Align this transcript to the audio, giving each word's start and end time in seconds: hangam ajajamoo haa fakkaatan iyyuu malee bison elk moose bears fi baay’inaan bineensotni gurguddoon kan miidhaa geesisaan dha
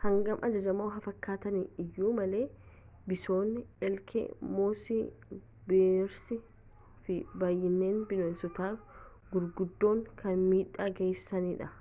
hangam 0.00 0.42
ajajamoo 0.48 0.84
haa 0.96 1.00
fakkaatan 1.06 1.54
iyyuu 1.84 2.10
malee 2.18 2.42
bison 3.12 3.48
elk 3.88 4.12
moose 4.50 4.98
bears 5.72 6.20
fi 7.08 7.16
baay’inaan 7.44 7.96
bineensotni 8.12 8.70
gurguddoon 9.32 10.04
kan 10.22 10.46
miidhaa 10.54 10.90
geesisaan 11.00 11.50
dha 11.64 11.72